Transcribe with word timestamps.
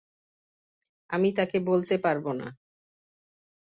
আমি 1.09 1.29
তাকে 1.37 1.57
বলতে 1.61 1.95
পারব 1.97 2.25
না। 2.33 2.47